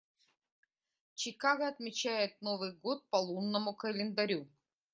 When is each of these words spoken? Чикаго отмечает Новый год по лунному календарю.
Чикаго 1.13 1.67
отмечает 1.67 2.41
Новый 2.41 2.71
год 2.71 3.07
по 3.11 3.17
лунному 3.17 3.75
календарю. 3.75 4.47